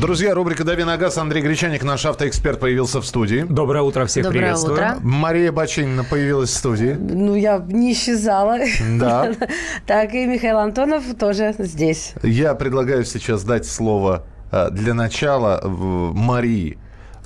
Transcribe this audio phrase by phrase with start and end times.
[0.00, 1.18] Друзья, рубрика «Дави на газ».
[1.18, 3.44] Андрей Гречаник, наш автоэксперт, появился в студии.
[3.48, 4.74] Доброе утро, всех Доброе приветствую.
[4.74, 4.96] утро.
[5.02, 6.96] Мария Бачинина появилась в студии.
[6.96, 8.58] Ну, я не исчезала.
[8.96, 9.32] Да.
[9.86, 12.14] Так и Михаил Антонов тоже здесь.
[12.22, 16.78] Я предлагаю сейчас дать слово э, для начала Марии.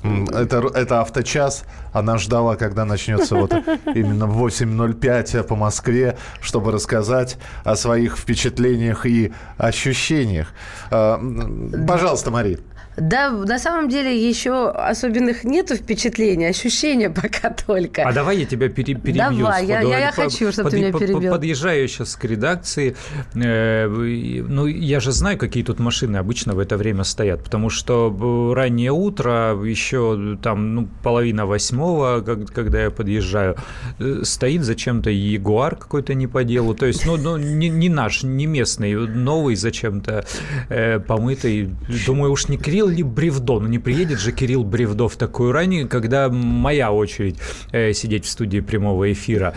[0.03, 1.63] Это, это авточас.
[1.93, 3.53] Она ждала, когда начнется вот
[3.95, 10.47] именно в 8.05 по Москве, чтобы рассказать о своих впечатлениях и ощущениях.
[10.91, 12.59] М, Пожалуйста, Мария.
[12.97, 18.03] Да, на самом деле еще особенных нету впечатлений, ощущения пока только.
[18.03, 19.13] А давай я тебя пере- перебью.
[19.43, 21.31] Давай, я- я- я По- хочу, чтобы ты под- меня по- перебил.
[21.33, 22.95] Подъезжаю сейчас к редакции.
[23.35, 28.09] э, Ну, я же знаю, какие тут машины обычно в это время стоят, потому что
[28.11, 33.55] э, раннее утро, еще там ну, половина восьмого, как- когда я подъезжаю,
[33.99, 36.73] э, стоит зачем-то Ягуар какой-то не по делу.
[36.75, 40.25] То есть, ну, ну не, не наш, не местный, новый зачем-то
[40.69, 41.69] э, помытый.
[42.07, 43.59] Думаю, уж не Кирилл ли Бревдо?
[43.59, 47.37] Ну, не приедет же Кирилл Бревдо в такую рань, когда моя очередь
[47.71, 49.53] э, сидеть в студии прямого эфира.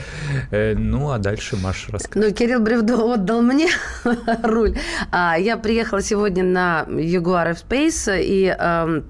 [0.51, 2.29] Э, ну, а дальше Маша расскажет.
[2.29, 3.69] Ну, Кирилл Бревдо отдал мне
[4.43, 4.77] руль.
[5.11, 9.05] А я приехала сегодня на Jaguar F-Space, и эм,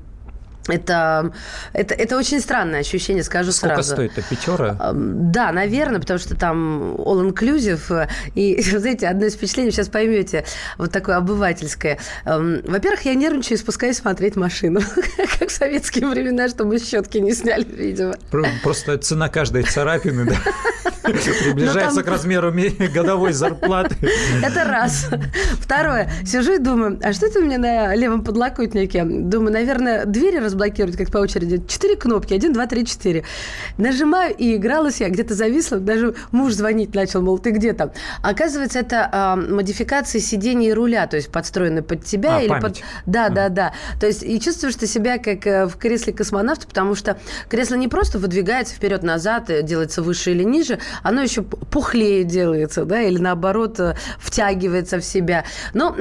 [0.69, 1.33] это,
[1.73, 3.93] это, это очень странное ощущение, скажу Сколько сразу.
[3.95, 4.23] стоит-то?
[4.23, 4.77] Пятера?
[4.81, 8.09] Эм, Да, наверное, потому что там all-inclusive.
[8.35, 10.45] И, знаете, одно из впечатлений, сейчас поймете,
[10.79, 11.99] вот такое обывательское.
[12.25, 14.81] Эм, Во-первых, я нервничаю и спускаюсь смотреть машину.
[15.39, 18.15] Как в советские времена, чтобы щетки не сняли, видимо.
[18.31, 20.37] Про- Просто цена каждой царапины да,
[21.03, 22.53] приближается Ну, там- к размеру
[22.95, 23.97] годовой зарплаты.
[24.43, 25.09] Это раз.
[25.61, 26.11] Второе.
[26.25, 29.05] Сижу и думаю, а что это у меня на левом подлокотнике?
[29.05, 31.63] Думаю, наверное, двери разблокировать как по очереди.
[31.69, 32.35] Четыре кнопки.
[32.35, 33.25] Один, два, три, четыре.
[33.77, 35.79] Нажимаю, и игралась я, где-то зависла.
[35.79, 37.93] Даже муж звонить начал, мол, ты где там?
[38.23, 42.37] Оказывается, это а, модификации сидений и руля, то есть подстроены под тебя.
[42.37, 42.63] А, или память.
[42.63, 42.83] под...
[43.05, 43.73] Да, да, да.
[44.01, 47.19] То есть и чувствуешь ты себя как э, в кресле космонавта, потому что
[47.49, 53.03] кресло не просто выдвигается вперед-назад, э, делается выше или ниже, оно еще пухлее делается, да,
[53.03, 55.45] или наоборот э, втягивается в себя.
[55.75, 55.95] Но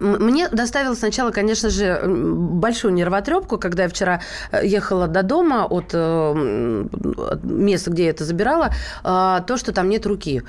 [0.00, 4.20] Мне доставило сначала, конечно же, большую нервотрепку, когда я вчера
[4.52, 6.86] э, ехала до дома от, э,
[7.30, 8.70] от места, где я это забирала,
[9.04, 10.42] а, то, что там нет руки.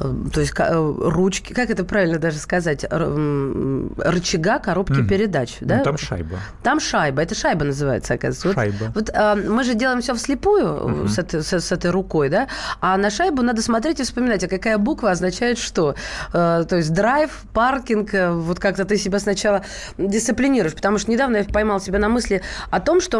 [0.00, 5.08] Э, То есть ручки, как это правильно даже сказать, рычага коробки Мгм.
[5.08, 5.56] передач.
[5.60, 5.78] Ну, Да?
[5.80, 6.36] там шайба.
[6.62, 7.22] Там шайба.
[7.22, 8.52] Это шайба называется, оказывается.
[8.52, 8.92] Шайба.
[8.94, 12.48] Вот, а, мы же делаем все вслепую с, этой, с, с этой рукой, да?
[12.80, 15.94] А на шайбу надо смотреть и вспоминать, а какая буква означает что.
[16.32, 19.64] То есть драйв, паркинг, вот как-то ты себя сначала
[19.96, 20.74] дисциплинируешь.
[20.74, 23.18] Потому что недавно я поймал себя на мысли о том, что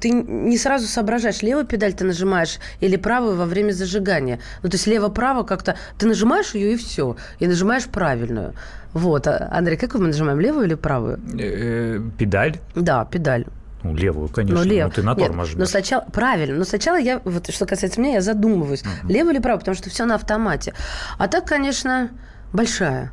[0.00, 4.40] ты не сразу соображаешь, левую педаль ты нажимаешь или правую во время зажигания.
[4.62, 5.76] Ну, то есть лево-право как-то...
[5.98, 7.16] Ты нажимаешь ее и все.
[7.38, 8.54] И нажимаешь правильную.
[8.94, 9.26] Вот.
[9.26, 11.20] А, Андрей, как мы нажимаем, левую или правую?
[11.38, 12.56] Э, Педаль?
[12.74, 13.44] Да, педаль.
[13.82, 14.64] Ну, левую, конечно.
[14.64, 14.86] Ну, лев.
[14.86, 15.68] Ну, ты на Нет, тормоз но жмешь.
[15.68, 19.76] сначала, правильно, но сначала я, вот что касается меня, я задумываюсь, лево или право, потому
[19.76, 20.72] что все на автомате.
[21.18, 22.08] А так, конечно,
[22.54, 23.12] большая.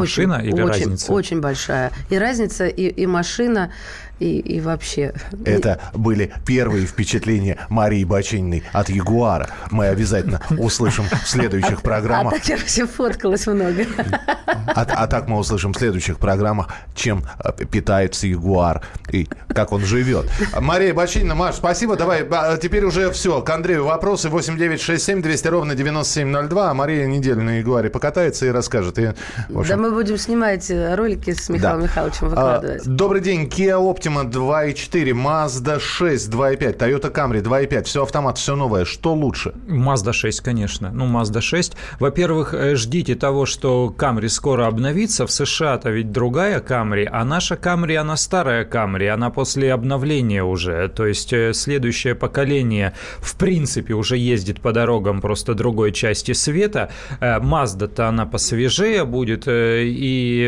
[0.00, 1.12] Машина или очень, разница?
[1.12, 1.92] Очень большая.
[2.10, 3.72] И разница, и, и машина,
[4.18, 5.12] и, и вообще.
[5.44, 9.48] Это были первые впечатления Марии Бачининой от Ягуара.
[9.70, 12.34] Мы обязательно услышим в следующих А программах.
[12.34, 13.84] так я вообще фоткалась много.
[14.46, 19.82] А, а так мы услышим в следующих программах, чем э, питается Ягуар и как он
[19.82, 20.26] живет.
[20.60, 21.96] Мария Бачинина, Маш, спасибо.
[21.96, 23.40] Давай, а, теперь уже все.
[23.42, 26.70] К Андрею вопросы 8967 200 ровно 9702.
[26.70, 28.98] А Мария неделю на Ягуаре покатается и расскажет.
[28.98, 29.06] И,
[29.54, 31.86] общем, Да мы будем снимать э, ролики с Михаилом Да.
[31.86, 32.86] Михайловичем, А, выкладывать.
[32.86, 33.44] Добрый день.
[33.46, 37.84] Kia Optima 2.4, Mazda 6 2.5, Toyota Camry 2.5.
[37.84, 38.84] Все автомат, все новое.
[38.84, 39.52] Что лучше?
[39.66, 40.90] Mazda 6, конечно.
[40.92, 41.76] Ну, Mazda 6.
[42.00, 45.26] Во-первых, э, ждите того, что Camry скоро обновится.
[45.26, 50.88] В США-то ведь другая Camry, а наша Camry, она старая Camry, она после обновления уже.
[50.88, 56.90] То есть э, следующее поколение, в принципе, уже ездит по дорогам просто другой части света.
[57.20, 60.46] Э, Mazda-то она посвежее будет, и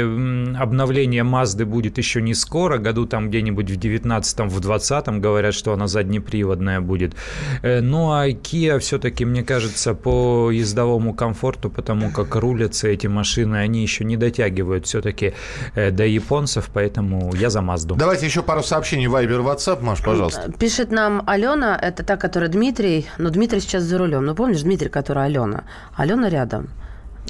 [0.59, 5.73] обновление Mazda будет еще не скоро, году там где-нибудь в 19-м, в 20-м говорят, что
[5.73, 7.15] она заднеприводная будет.
[7.63, 13.57] Э, Ну, а Kia все-таки, мне кажется, по ездовому комфорту, потому как рулятся эти машины,
[13.57, 15.35] они еще не дотягивают все-таки
[15.75, 17.95] до японцев, поэтому я за Мазду.
[17.95, 19.07] Давайте еще пару сообщений.
[19.07, 20.53] Вайбер, WhatsApp, Маш, пожалуйста.
[20.59, 24.25] Пишет нам Алена, это та, которая Дмитрий, но Дмитрий сейчас за рулем.
[24.27, 25.65] Ну, помнишь, Дмитрий, который Алена?
[25.97, 26.69] Алена рядом.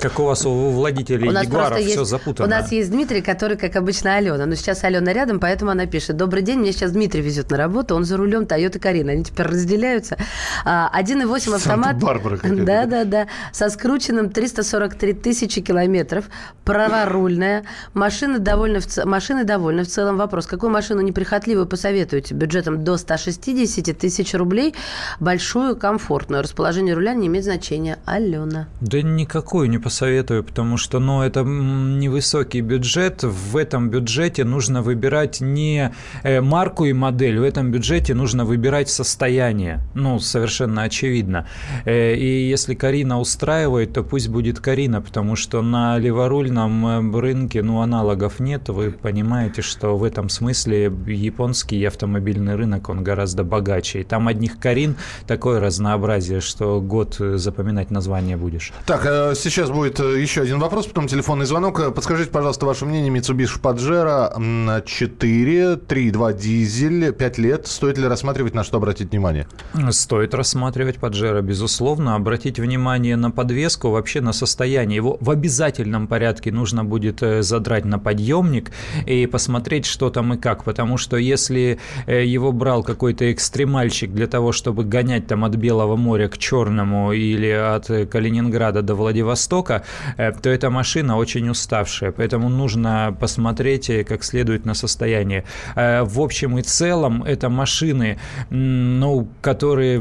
[0.00, 2.46] Как у вас у владителей У нас Ягуаров все есть, запутано.
[2.46, 4.46] у нас есть Дмитрий, который, как обычно, Алена.
[4.46, 6.16] Но сейчас Алена рядом, поэтому она пишет.
[6.16, 9.12] Добрый день, меня сейчас Дмитрий везет на работу, он за рулем Toyota Карина.
[9.12, 10.16] Они теперь разделяются.
[10.64, 11.92] А, 1,8 автомат.
[11.92, 12.64] Санта-Барбара какая-то.
[12.64, 13.26] Да, да, да.
[13.52, 16.26] Со скрученным 343 тысячи километров.
[16.64, 17.64] Праворульная.
[17.94, 20.16] Машина довольна, в машины довольны в целом.
[20.16, 22.34] Вопрос, какую машину неприхотливую посоветуете?
[22.34, 24.74] Бюджетом до 160 тысяч рублей.
[25.20, 26.42] Большую, комфортную.
[26.42, 27.98] Расположение руля не имеет значения.
[28.04, 28.68] Алена.
[28.80, 33.22] Да никакую не посоветую, потому что, ну, это невысокий бюджет.
[33.22, 38.90] В этом бюджете нужно выбирать не э, марку и модель, в этом бюджете нужно выбирать
[38.90, 39.80] состояние.
[39.94, 41.46] Ну, совершенно очевидно.
[41.86, 47.62] Э, и если Карина устраивает, то пусть будет Карина, потому что на леворульном э, рынке,
[47.62, 48.68] ну, аналогов нет.
[48.68, 54.00] Вы понимаете, что в этом смысле японский автомобильный рынок, он гораздо богаче.
[54.00, 54.96] И там одних Карин
[55.26, 58.72] такое разнообразие, что год э, запоминать название будешь.
[58.84, 59.00] Так,
[59.34, 61.78] сейчас будет э, еще один вопрос, потом телефонный звонок.
[61.78, 63.12] Э, Подскажите, пожалуйста, ваше мнение.
[63.12, 67.66] Mitsubishi Pajero м, 4, 3.2 дизель, 5 лет.
[67.68, 69.46] Стоит ли рассматривать, на что обратить внимание?
[69.90, 74.96] Стоит рассматривать Паджеро, безусловно, обратить внимание на подвеску, вообще на состояние.
[74.96, 78.72] Его в обязательном порядке нужно будет э, задрать на подъемник
[79.06, 81.78] и посмотреть, что там и как, потому что если
[82.08, 87.50] его брал какой-то экстремальщик для того, чтобы гонять там от Белого моря к Черному или
[87.50, 94.24] от Калининграда до Владивостока, э, то эта машина очень уставшая, поэтому нужно посмотреть э, как
[94.24, 95.44] следует на состояние.
[95.76, 98.18] Э, В общем и целом, это машины,
[98.50, 100.00] ну, которые,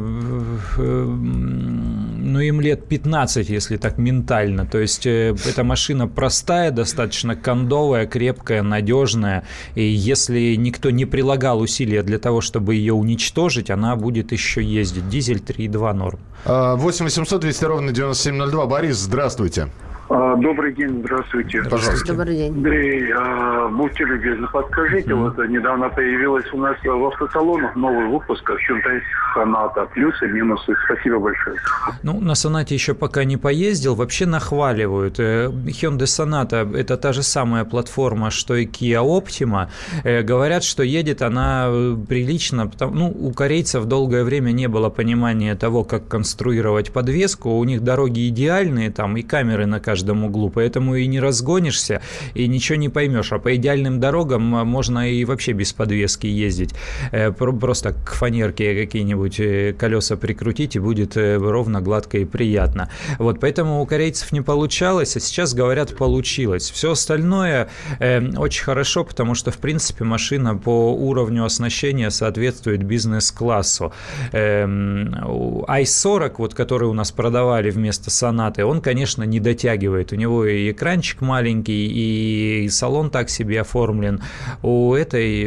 [0.77, 4.65] ну, им лет 15, если так ментально.
[4.65, 9.43] То есть эта машина простая, достаточно кондовая, крепкая, надежная.
[9.75, 15.09] И если никто не прилагал усилия для того, чтобы ее уничтожить, она будет еще ездить.
[15.09, 16.19] Дизель 3.2 норм.
[16.45, 18.65] Э, 8 800 200 ровно 9702.
[18.65, 19.46] Борис, здравствуйте.
[19.47, 19.69] А,
[20.09, 21.61] Добрый день, здравствуйте.
[21.69, 22.13] Пожалуйста.
[22.13, 22.53] Добрый день.
[22.53, 28.49] Андрей, а, будьте любезны, подскажите, вот э, недавно появилась у нас в автосалонах новый выпуск
[28.49, 29.01] Hyundai
[29.35, 29.85] Sonata.
[29.93, 30.73] Плюсы, минусы.
[30.85, 31.57] Спасибо большое.
[32.03, 33.95] Ну, на Сонате еще пока не поездил.
[33.95, 35.19] Вообще нахваливают.
[35.19, 39.67] Э, Hyundai Sonata– это та же самая платформа, что и Kia Optima.
[40.05, 42.67] Э, Говорят, что едет она э, прилично.
[42.67, 47.49] потому- Ну, у корейцев долгое время не было понимания того, как конструировать подвеску.
[47.57, 52.01] У них дороги идеальные, там и камеры на каждом углу, поэтому и не разгонишься,
[52.33, 53.31] и ничего не поймешь.
[53.31, 56.73] А по идеальным дорогам а, можно и вообще без подвески ездить.
[57.11, 62.25] Э, про- Просто к фанерке какие-нибудь э, колеса прикрутить, и будет э, ровно, гладко и
[62.25, 62.89] приятно.
[63.19, 66.69] Вот, поэтому у корейцев не получалось, а сейчас, говорят, получилось.
[66.69, 67.69] Все остальное
[67.99, 73.93] очень хорошо, потому что, в принципе, машина по уровню оснащения соответствует бизнес-классу.
[74.31, 79.86] Эм, у i40, вот, который у нас продавали вместо Сонаты, он, конечно, не дотягивает.
[79.87, 84.21] У него и экранчик маленький, и салон так себе оформлен.
[84.61, 85.43] У этой,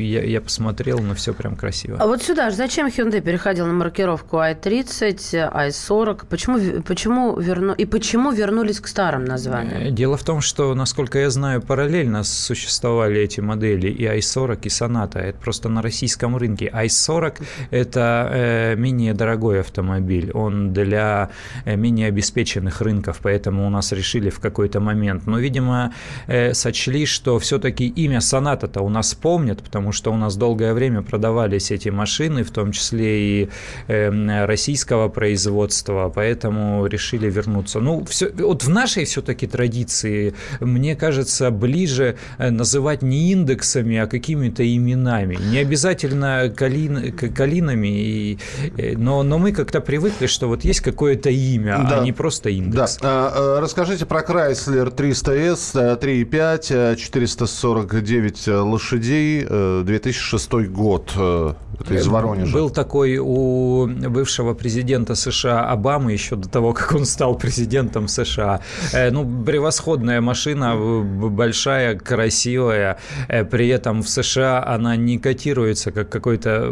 [0.00, 1.98] я, я посмотрел, ну, все прям красиво.
[2.00, 6.26] А вот сюда же зачем Hyundai переходил на маркировку i30, i40?
[6.28, 7.74] Почему, почему верну...
[7.74, 9.82] И почему вернулись к старым названиям?
[9.82, 14.68] Э, Дело в том, что, насколько я знаю, параллельно существовали эти модели и i40, и
[14.68, 15.18] Sonata.
[15.18, 16.70] Это просто на российском рынке.
[16.74, 20.30] i40– это э, менее дорогой автомобиль.
[20.32, 21.30] Он для
[21.64, 25.26] э, менее обеспеченных рынков, поэтому у нас решили в какой-то момент.
[25.26, 25.92] Но, видимо,
[26.26, 31.02] э, сочли, что все-таки имя Sonata-то у нас помнят, потому что у нас долгое время
[31.02, 33.48] продавались эти машины, в том числе и
[33.88, 37.80] э, российского производства, поэтому решили вернуться.
[37.80, 44.06] Ну, все, вот в нашей все-таки традиции, мне кажется, ближе э, называть не индексами, а
[44.06, 45.36] какими-то именами.
[45.50, 48.38] Не обязательно калин, калинами, и,
[48.76, 52.00] э, но, но мы как-то привыкли, что вот есть какое-то имя, Да.
[52.00, 52.50] а не просто Да.
[52.50, 52.98] индекс.
[53.02, 61.12] А, а, Расскажите про Chrysler 300S, э, 3.5, э, 449 лошадей, э, 2006 год.
[61.16, 62.52] э, Это из Воронежа.
[62.52, 68.60] Был такой у бывшего президента США Обамы еще до того, как он стал президентом США.
[68.92, 72.98] Э, Ну, превосходная машина, большая, красивая.
[73.28, 76.64] Э, При этом в США она не котируется как какой-то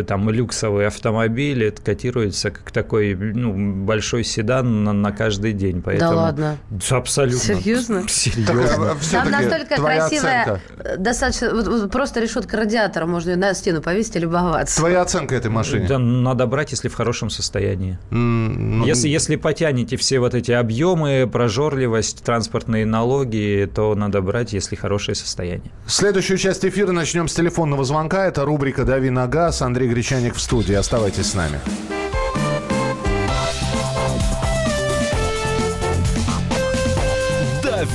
[0.00, 5.82] э, там люксовый автомобиль, это котируется как такой ну, большой седан на, на каждый день.
[5.82, 6.17] Поэтому...
[6.18, 6.56] ладно?
[6.90, 7.38] Абсолютно.
[7.38, 8.04] Серьезно?
[8.08, 8.96] Серьезно.
[9.10, 14.16] Там настолько красивая, э, достаточно, вот- вот просто решетка радиатора, можно ее на стену повесить
[14.16, 14.76] и любоваться.
[14.78, 15.86] Твоя оценка этой машине?
[15.88, 17.98] Да, надо брать, если в хорошем состоянии.
[18.10, 24.76] Ну, Если, если потянете все вот эти объемы, прожорливость, транспортные налоги, то надо брать, если
[24.76, 25.70] хорошее состояние.
[25.86, 28.26] Следующую часть эфира начнем с телефонного звонка.
[28.26, 29.62] Это рубрика «Дави на газ».
[29.62, 30.74] Андрей Гречаник в студии.
[30.74, 31.60] Оставайтесь с нами.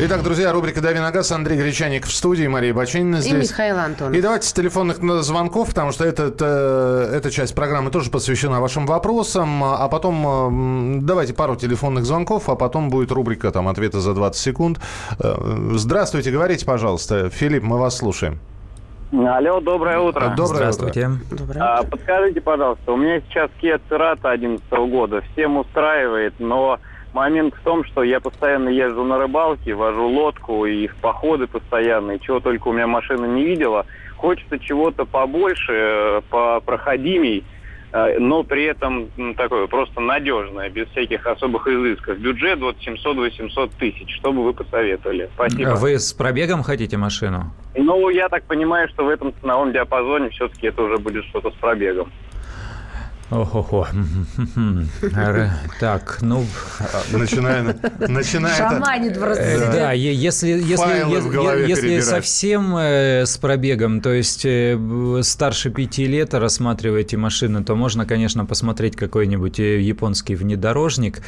[0.00, 1.32] Итак, друзья, рубрика «Дави на газ».
[1.32, 3.32] Андрей Гречаник в студии, Мария Бачинина здесь.
[3.32, 4.14] И Михаил Антонов.
[4.14, 8.86] И давайте с телефонных звонков, потому что этот, э, эта часть программы тоже посвящена вашим
[8.86, 9.64] вопросам.
[9.64, 14.40] А потом э, давайте пару телефонных звонков, а потом будет рубрика там «Ответы за 20
[14.40, 14.78] секунд».
[15.18, 15.34] Э,
[15.72, 17.28] здравствуйте, говорите, пожалуйста.
[17.28, 18.38] Филипп, мы вас слушаем.
[19.10, 20.28] Алло, доброе утро.
[20.36, 21.10] Доброе Здравствуйте.
[21.30, 21.90] Доброе А, утро.
[21.90, 26.78] подскажите, пожалуйста, у меня сейчас Kia Cerato 11 года, всем устраивает, но
[27.12, 32.18] момент в том, что я постоянно езжу на рыбалке, вожу лодку и в походы постоянные,
[32.18, 33.86] чего только у меня машина не видела.
[34.16, 37.44] Хочется чего-то побольше, э, попроходимей,
[37.92, 42.18] э, но при этом м, такое просто надежное, без всяких особых изысков.
[42.18, 44.14] Бюджет вот 700-800 тысяч.
[44.16, 45.30] Что бы вы посоветовали?
[45.34, 45.70] Спасибо.
[45.76, 47.52] Вы с пробегом хотите машину?
[47.76, 51.54] Ну, я так понимаю, что в этом ценовом диапазоне все-таки это уже будет что-то с
[51.54, 52.10] пробегом.
[53.30, 53.86] Ох-охо.
[55.14, 56.46] Р- Так, ну...
[57.12, 57.92] Начиная это-
[58.56, 59.42] Шаманит просто.
[59.42, 59.70] Э, сидит.
[59.72, 60.74] Да, если, если,
[61.68, 68.06] если совсем э, с пробегом, то есть э, старше пяти лет рассматриваете машины, то можно,
[68.06, 71.20] конечно, посмотреть какой-нибудь э, японский внедорожник.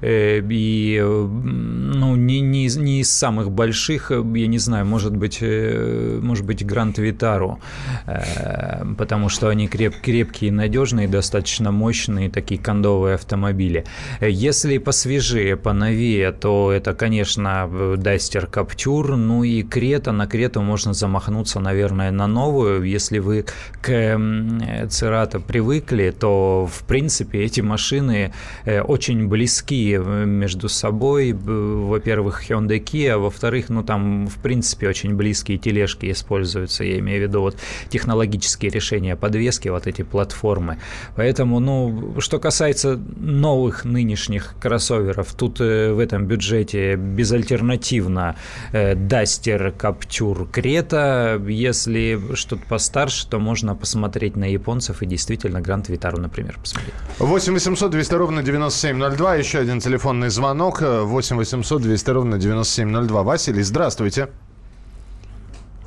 [0.00, 4.86] э, И, э, ну, не, не, из- не из самых больших, э, я не знаю,
[4.86, 7.58] может быть, э, может быть, Гранд Витару,
[8.06, 13.84] э, потому что они креп- крепкие и надежные, достаточно мощные, такие кондовые автомобили.
[14.20, 20.12] Если посвежее, поновее, то это, конечно, Дастер Каптюр, ну и Крета.
[20.12, 22.82] На Крету можно замахнуться, наверное, на новую.
[22.82, 23.44] Если вы
[23.80, 28.32] к м, Церато привыкли, то, в принципе, эти машины
[28.64, 31.32] э, очень близки э, между собой.
[31.32, 36.84] Во-первых, Hyundai Kia, во-вторых, ну там, в принципе, очень близкие тележки используются.
[36.84, 37.56] Я имею в виду вот
[37.88, 40.78] технологические решения подвески, вот эти платформы.
[41.16, 48.36] Поэтому, ну, что касается новых нынешних кроссоверов, тут э, в этом бюджете безальтернативно
[48.72, 51.40] э, Duster, Captur, Крета.
[51.46, 56.94] Если что-то постарше, то можно посмотреть на японцев и действительно Гранд Витару, например, посмотреть.
[57.18, 59.34] 8 800 200 ровно 9702.
[59.36, 60.82] Еще один телефонный звонок.
[60.82, 63.22] 8 800 200 ровно 9702.
[63.22, 64.28] Василий, здравствуйте.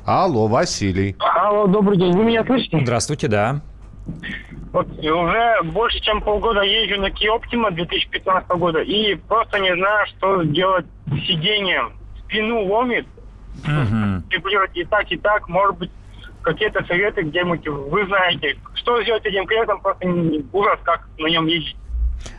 [0.04, 1.14] Алло, Василий.
[1.18, 2.16] Алло, добрый день.
[2.16, 2.80] Вы меня слышите?
[2.82, 3.60] Здравствуйте, да.
[4.72, 10.06] Вот уже больше чем полгода езжу на Kia Optima 2015 года и просто не знаю,
[10.06, 11.92] что сделать с сиденьем.
[12.24, 13.06] Спину ломит,
[13.66, 15.46] регулировать и так, и так.
[15.48, 15.90] Может быть,
[16.40, 18.56] какие-то советы где-нибудь вы знаете.
[18.74, 20.08] Что сделать с этим клиентом, просто
[20.52, 21.76] ужас, как на нем ездить.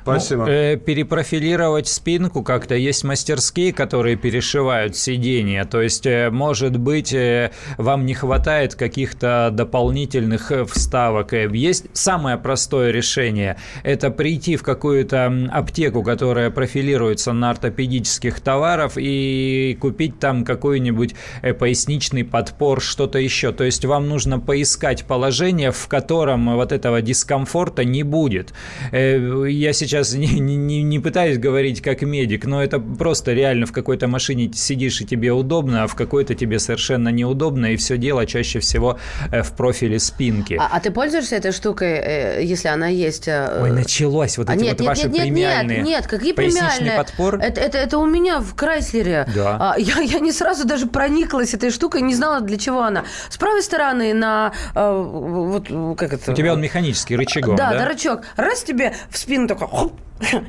[0.04, 0.46] Спасибо.
[0.46, 2.76] Ну, э, перепрофилировать спинку как-то.
[2.76, 5.64] Есть мастерские, которые перешивают сиденья.
[5.64, 11.34] То есть, э, может быть, э, вам не хватает каких-то дополнительных э, вставок.
[11.34, 13.56] Э, Есть самое простое решение.
[13.84, 21.54] Это прийти в какую-то аптеку, которая профилируется на ортопедических товаров и купить там какой-нибудь э,
[21.54, 23.54] поясничный подпор, что-то еще.
[23.54, 28.54] То есть, вам нужно поискать положение, в котором вот этого дискомфорта не будет.
[28.92, 34.08] Я сейчас не, не- не пытаюсь говорить как медик, но это просто реально в какой-то
[34.08, 38.60] машине сидишь и тебе удобно, а в какой-то тебе совершенно неудобно, и все дело чаще
[38.60, 38.98] всего
[39.32, 40.56] э, в профиле спинки.
[40.60, 43.28] А, а ты пользуешься этой штукой, э, если она есть?
[43.28, 45.78] э, Ой, началось вот а, эти нет, вот нет, ваши нет, нет, премиальные.
[45.78, 46.98] нет, нет, какие премиальные?
[46.98, 47.36] подпор?
[47.40, 49.28] Это, это, это у меня в Крайслере.
[49.36, 49.74] Да.
[49.76, 53.04] А, я, я не сразу даже прониклась этой штукой, не знала, для чего она.
[53.30, 54.54] С правой стороны на...
[54.76, 56.32] э, вот как это?
[56.32, 57.80] У тебя он механический рычагом, да, да?
[57.80, 58.26] да, рычаг.
[58.36, 60.00] Раз тебе в спину такой, Hello?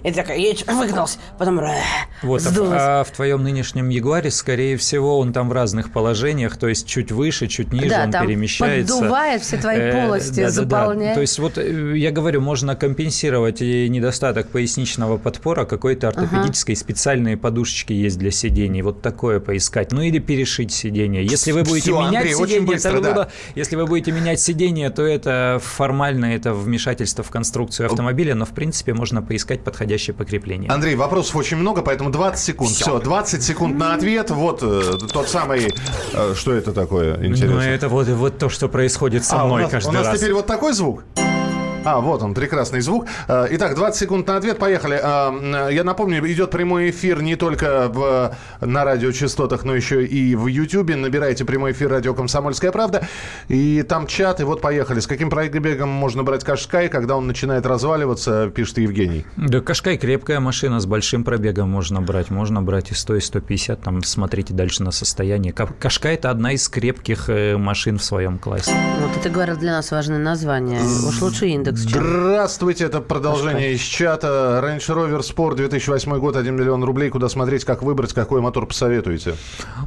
[0.03, 1.75] И такая, едешь, выгнался, потом э,
[2.23, 2.81] Вот, а, в- сдулась.
[2.83, 7.13] а в твоем нынешнем Ягуаре, скорее всего, он там в разных положениях, то есть чуть
[7.13, 8.95] выше, чуть ниже Да, он там перемещается.
[8.95, 10.51] поддувает все твои Э, полости, да-да-да.
[10.51, 11.15] заполняет.
[11.15, 17.37] То есть вот э, я говорю, можно компенсировать и недостаток поясничного подпора какой-то ортопедической специальные
[17.37, 18.83] подушечки есть для сидений.
[18.83, 19.93] Вот такое поискать.
[19.93, 21.25] Ну или перешить сиденье.
[21.25, 23.29] Если вы будете Всё, менять Андрей, сиденье, быстро, то вы- да.
[23.55, 28.51] если вы будете менять сиденье, то это формально это вмешательство в конструкцию автомобиля, но в
[28.51, 30.71] принципе можно поискать подходящее покрепление.
[30.71, 32.71] Андрей, вопросов очень много, поэтому 20 секунд.
[32.71, 34.31] Все, 20 секунд на ответ.
[34.31, 35.73] Вот э, тот самый...
[36.13, 37.15] э, что это такое?
[37.27, 37.57] Интересно.
[37.57, 40.07] Ну, это вот, вот то, что происходит со А, мной у нас, каждый у нас
[40.07, 40.19] раз.
[40.19, 41.05] теперь вот такой звук?
[41.85, 43.07] А, вот он, прекрасный звук.
[43.29, 44.99] Э, Итак, 20 секунд на ответ, поехали.
[45.03, 50.47] Э, Я напомню, идет прямой эфир не только в, на радиочастотах, но еще и в
[50.47, 50.97] Ютьюбе.
[50.97, 53.07] Набирайте прямой эфир «Радио Комсомольская правда».
[53.49, 55.01] И там чат, и вот поехали.
[55.01, 59.27] С каким пробегом можно брать Кашкай, когда он начинает разваливаться, пишет Евгений.
[59.37, 62.31] Да, Кашкай крепкая машина, с большим пробегом можно брать.
[62.31, 65.53] Можно брать и 100, и 150, там смотрите дальше на состояние.
[65.53, 68.73] Ка- Кашкай– это одна из крепких э, машин в своем классе.
[69.01, 70.81] Вот это, говорят, для нас важное название.
[70.83, 72.03] Уж лучше индекс, чем...
[72.03, 74.61] Здравствуйте, это продолжение из чата.
[74.63, 77.11] Range Rover Sport 2008 год, 1 миллион рублей.
[77.11, 79.35] Куда смотреть, как выбрать, какой мотор посоветуете?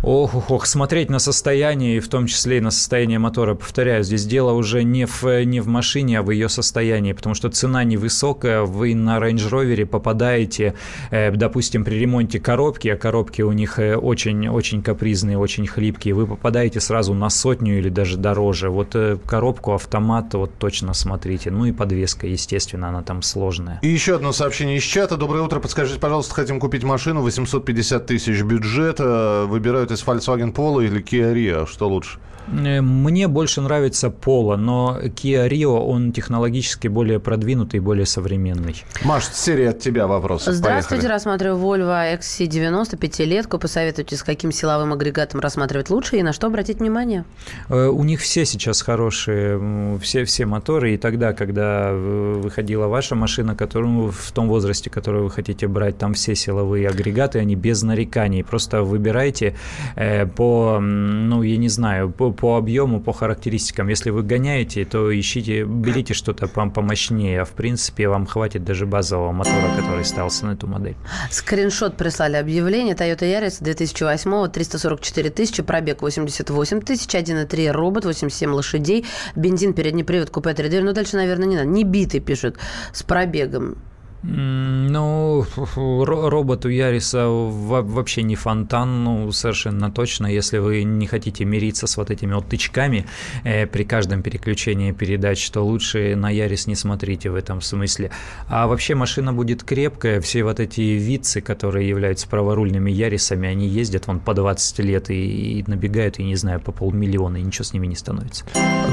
[0.04, 3.56] Ох, ох, ох, смотреть на состояние, и в том числе и на состояние мотора.
[3.56, 7.50] Повторяю, здесь дело уже не в, не в машине, а в ее состоянии, потому что
[7.50, 8.62] цена невысокая.
[8.62, 10.74] Вы на Range Rover попадаете,
[11.12, 16.28] э, допустим, при ремонте коробки, а коробки у них э, очень-очень капризные, очень хлипкие, вы
[16.28, 18.70] попадаете сразу на сотню или даже дороже.
[18.70, 21.52] Вот э, коробку, автомат, вот точно смотрите.
[21.52, 23.80] Ну и подвеска, естественно, она там сложная.
[23.84, 25.16] И еще одно сообщение из чата.
[25.16, 25.60] Доброе утро.
[25.62, 27.22] Подскажите, пожалуйста, хотим купить машину.
[27.22, 29.46] 850 тысяч бюджета.
[29.48, 31.66] Выбирают из Volkswagen Polo или Kia Rio.
[31.68, 32.20] Что лучше?
[32.50, 38.84] Э, Мне больше нравится Polo, но Kia Rio, он технологически более продвинутый, более современный.
[39.04, 40.54] Маш, серия от тебя вопросов.
[40.54, 41.12] Здравствуйте, Поехали.
[41.14, 43.58] рассматриваю Volvo XC90, пятилетку.
[43.60, 47.26] Посоветуйте, с каким силовым агрегатом рассматривать лучше и на что обратить внимание?
[47.70, 50.94] Э, У них все сейчас хорошие, все, все моторы.
[50.94, 55.98] И тогда, когда э, выходила ваша машина, которую в том возрасте, которую вы хотите брать,
[55.98, 58.44] там все силовые агрегаты, они без нареканий.
[58.44, 59.56] Просто выбирайте
[59.96, 63.88] э, по, ну, я не знаю, по, по объему, по характеристикам.
[63.90, 67.42] Если вы гоняете, то ищите, берите что-то пом- помощнее.
[67.42, 70.96] А в принципе, вам хватит даже базового мотора, который ставился на эту модель.
[71.32, 72.96] Скриншот прислали объявление.
[72.96, 80.30] Toyota Yaris 2008 344 тысячи, пробег 88 тысяч, 1,3 робот, 87 лошадей, бензин, передний привод,
[80.30, 80.84] купе 3 дверь.
[80.84, 81.70] Ну, дальше, наверное, не надо.
[81.70, 82.58] Не битый, пишут,
[82.92, 83.78] с пробегом.
[84.24, 90.28] Ну, ро- робот у Яриса во- вообще не фонтан, ну, совершенно точно.
[90.28, 93.06] Если вы не хотите мириться с вот этими вот тычками
[93.44, 98.12] э, при каждом переключении передач, то лучше на Ярис не смотрите в этом смысле.
[98.48, 100.20] А вообще машина будет крепкая.
[100.22, 105.60] Все вот эти вицы, которые являются праворульными Ярисами, они ездят вон по 20 лет и,
[105.60, 108.46] и набегают, и не знаю, по полмиллиона, и ничего с ними не становится.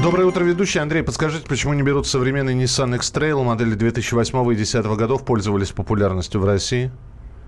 [0.03, 0.79] Доброе утро, ведущий.
[0.79, 6.41] Андрей, подскажите, почему не берут современный Nissan X-Trail модели 2008 и 2010 годов, пользовались популярностью
[6.41, 6.91] в России?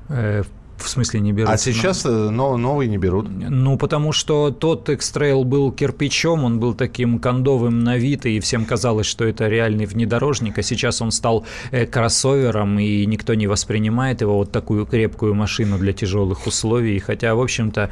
[0.09, 0.43] Э,
[0.77, 1.49] в смысле не берут?
[1.49, 3.27] А сейчас э, но- новые не берут.
[3.29, 8.63] Ну, потому что тот X-Trail был кирпичом, он был таким кондовым на вид, и всем
[8.63, 14.21] казалось, что это реальный внедорожник, а сейчас он стал э, кроссовером, и никто не воспринимает
[14.21, 17.89] его вот такую крепкую машину для тяжелых условий, хотя, в общем-то,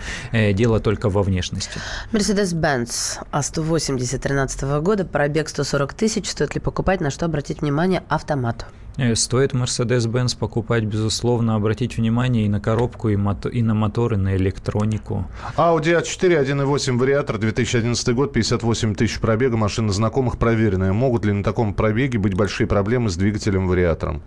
[0.53, 1.79] дело только во внешности.
[2.11, 6.29] Mercedes-Benz А180 13 года, пробег 140 тысяч.
[6.29, 8.65] Стоит ли покупать, на что обратить внимание автомату?
[8.97, 14.13] Э, Стоит Mercedes-Benz покупать, безусловно, обратить внимание и на коробку, и, мото- и на мотор,
[14.13, 15.25] и на электронику.
[15.57, 20.93] Audi A4 1.8 вариатор, 2011 год, 58 тысяч пробега, машина знакомых, проверенная.
[20.93, 24.21] Могут ли на таком пробеге быть большие проблемы с двигателем-вариатором?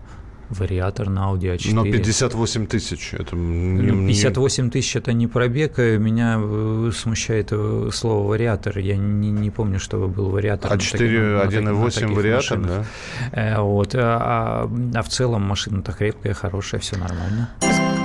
[0.51, 1.75] Вариатор на Audi A4.
[1.75, 3.37] Но 58 тысяч, это...
[3.37, 8.79] не- Ну, не- 58 тысяч это не пробег, меня э, смущает э, слово вариатор.
[8.79, 10.71] Я не, не помню, чтобы был вариатор.
[10.73, 12.87] А на таких- 4 на таких- на 1.8 таких вариатор, машинах.
[13.33, 13.41] да?
[13.57, 17.49] Э, Вот, а, а в целом машина-то крепкая, хорошая, все нормально.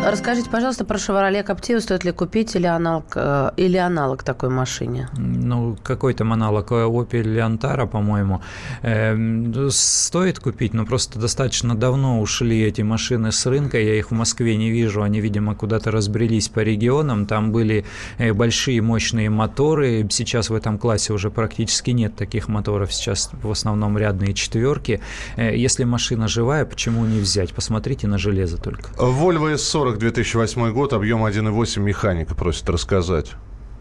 [0.06, 1.80] Расскажите, пожалуйста, про Chevrolet Captiva.
[1.80, 5.08] Стоит ли купить или аналог, э, или аналог такой машине?
[5.18, 8.42] Ну, какой там аналог э, Opel Antara, по-моему.
[8.82, 13.80] Эм, стоит купить, но просто достаточно давно ушли эти машины с рынка.
[13.80, 15.04] Я их в Москве не вижу.
[15.04, 17.26] Они, видимо, куда-то разбрелись по регионам.
[17.26, 17.86] Там были
[18.18, 20.06] э, большие мощные моторы.
[20.12, 22.94] Сейчас в этом классе уже практически нет таких моторов.
[22.94, 25.00] Сейчас в основном рядные четверки.
[25.38, 27.54] Э, Если машина живая, почему не взять?
[27.54, 28.90] Посмотрите на железо только.
[28.98, 33.34] Volvo S40 2008 год, объем 1.8 механика, просит рассказать.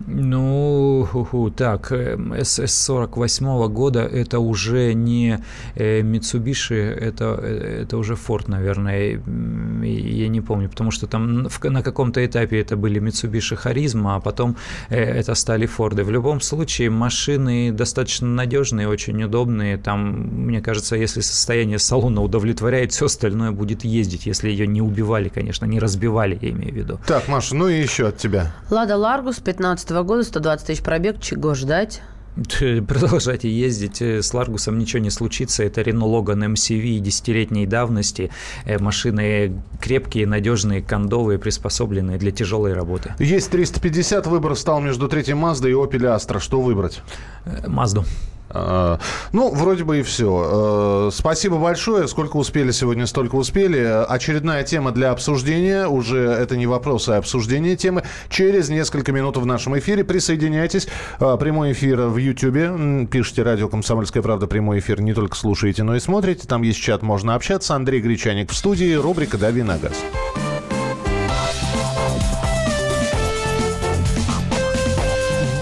[0.04, 1.06] Ну,
[1.56, 5.38] так, СС-48 года это уже не
[5.76, 9.22] Mitsubishi, это, это уже Ford, наверное,
[9.84, 14.56] я не помню, потому что там на каком-то этапе это были Mitsubishi Харизма, а потом
[14.88, 16.02] это стали Форды.
[16.02, 20.10] В любом случае, машины достаточно надежные, очень удобные, там,
[20.46, 25.64] мне кажется, если состояние салона удовлетворяет, все остальное будет ездить, если ее не убивали, конечно,
[25.64, 26.98] не разбивали, я имею в виду.
[27.06, 28.52] Так, Маша, ну и еще от тебя.
[28.68, 32.02] Лада Ларгус, 15 года, 120 тысяч пробег, чего ждать?
[32.88, 35.64] Продолжайте ездить, с Ларгусом ничего не случится.
[35.64, 38.30] Это Renault Logan MCV десятилетней давности.
[38.64, 43.14] Э, машины крепкие, надежные, кондовые, приспособленные для тяжелой работы.
[43.18, 46.40] Есть 350, выбор стал между третьей Mazda и Opel Astra.
[46.40, 47.02] Что выбрать?
[47.66, 48.04] Мазду.
[48.54, 48.98] А,
[49.32, 51.10] ну, вроде бы и все.
[51.12, 52.06] Спасибо большое.
[52.08, 54.04] Сколько успели сегодня, столько успели.
[54.08, 55.86] Очередная тема для обсуждения.
[55.86, 58.02] Уже это не вопрос, а обсуждение темы.
[58.28, 60.04] Через несколько минут в нашем эфире.
[60.04, 60.88] Присоединяйтесь.
[61.18, 63.08] А, прямой эфир в YouTube.
[63.10, 64.46] Пишите «Радио Комсомольская правда».
[64.46, 66.46] Прямой эфир не только слушаете, но и смотрите.
[66.46, 67.74] Там есть чат, можно общаться.
[67.74, 68.94] Андрей Гречаник в студии.
[68.94, 69.94] Рубрика «Дави на газ».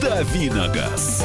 [0.03, 1.25] «Дави газ».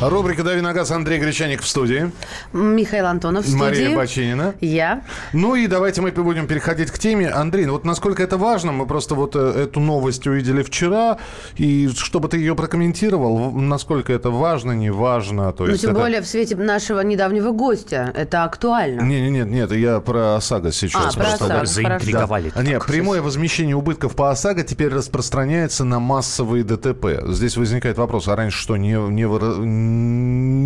[0.00, 2.10] Рубрика «Дави на газ» Андрей Гречаник в студии.
[2.52, 3.62] Михаил Антонов в студии.
[3.62, 4.54] Мария Бачинина.
[4.60, 5.02] Я.
[5.32, 7.28] Ну и давайте мы будем переходить к теме.
[7.28, 11.18] Андрей, ну вот насколько это важно, мы просто вот э, эту новость увидели вчера,
[11.56, 15.52] и чтобы ты ее прокомментировал, насколько это важно, не важно.
[15.52, 16.00] То ну, есть тем это...
[16.00, 18.12] более в свете нашего недавнего гостя.
[18.14, 19.00] Это актуально.
[19.00, 21.14] Не, не, нет, нет, я про ОСАГО сейчас.
[21.14, 22.52] А, про ОСАГО, Заинтриговали.
[22.54, 22.62] Да.
[22.62, 27.06] Нет, прямое возмещение убытков по ОСАГО теперь распространяется на массовые ДТП.
[27.28, 29.24] Здесь возникает вопрос, а раньше что, не, не,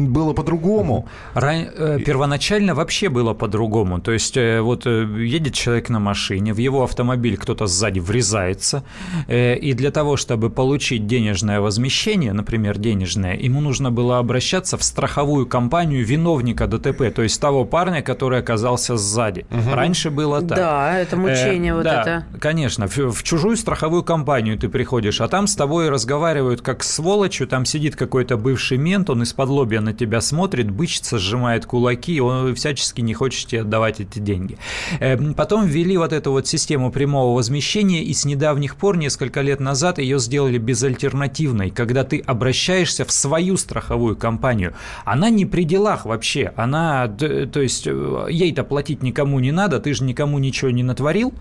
[0.09, 1.09] было по-другому?
[1.35, 1.69] Ран...
[1.77, 4.01] Э, первоначально вообще было по-другому.
[4.01, 8.85] То есть э, вот э, едет человек на машине, в его автомобиль кто-то сзади врезается,
[9.29, 15.47] и для того, чтобы получить денежное возмещение, например, денежное, ему нужно было обращаться в страховую
[15.47, 19.47] компанию виновника ДТП, то есть того парня, который оказался сзади.
[19.51, 19.75] Угу.
[19.75, 20.59] Раньше было так.
[20.59, 22.25] Да, это мучение э, вот да, это.
[22.41, 26.95] Конечно, в, в чужую страховую компанию ты приходишь, а там с тобой разговаривают как с
[26.95, 32.21] сволочью, там сидит какой-то бывший мент, он из-под лобья на тебя смотрит, бычится, сжимает кулаки,
[32.21, 34.59] он всячески не хочет тебе отдавать эти деньги.
[35.01, 39.61] Эм, потом ввели вот эту вот систему прямого возмещения, и с недавних пор, несколько лет
[39.61, 44.75] назад, ее сделали безальтернативной, когда ты обращаешься в свою страховую компанию.
[45.05, 49.95] Она не при делах вообще, она, то есть, э, ей-то платить никому не надо, ты
[49.95, 51.33] же никому ничего не натворил,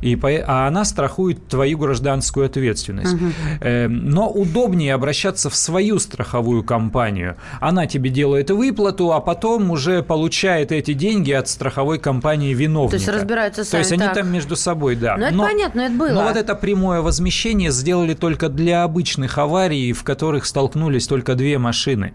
[0.00, 3.14] и, а она страхует твою гражданскую ответственность.
[3.14, 3.22] Угу.
[3.88, 7.11] Но удобнее обращаться в свою страховую компанию,
[7.60, 12.90] она тебе делает выплату, а потом уже получает эти деньги от страховой компании виновника.
[12.92, 13.70] То есть разбираются сами.
[13.70, 14.00] То есть так.
[14.00, 15.16] они там между собой, да.
[15.16, 16.08] Ну, это но, понятно, это было.
[16.10, 21.58] Но вот это прямое возмещение сделали только для обычных аварий, в которых столкнулись только две
[21.58, 22.14] машины.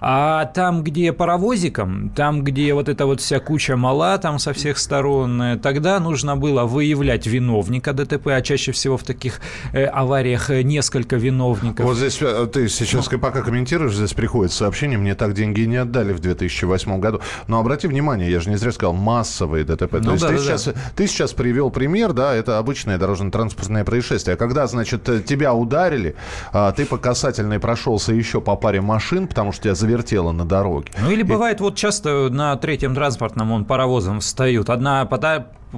[0.00, 4.78] А там, где паровозиком, там, где вот эта вот вся куча мала там со всех
[4.78, 9.40] сторон, э, тогда нужно было выявлять виновника ДТП, а чаще всего в таких
[9.72, 11.84] э, авариях э, несколько виновников.
[11.86, 16.12] Вот здесь э, ты сейчас пока комментируешь, здесь приходит сообщение, мне так деньги не отдали
[16.12, 17.20] в 2008 году.
[17.48, 19.94] Но обрати внимание, я же не зря сказал, массовые ДТП.
[19.94, 20.72] Ну, То есть да, ты, да, сейчас, да.
[20.94, 24.34] ты сейчас привел пример, да, это обычное дорожно-транспортное происшествие.
[24.34, 26.16] А когда, значит, тебя ударили,
[26.52, 30.88] а, ты по касательной прошелся еще по паре машин, потому что тебя завертело на дороге.
[31.00, 34.70] Ну или бывает, вот часто на третьем транспортном он паровозом встают.
[34.70, 35.04] Одна